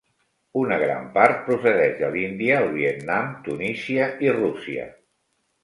[0.61, 4.91] Una gran part procedeix de l'Índia, el Vietnam, Tunísia i Rússia.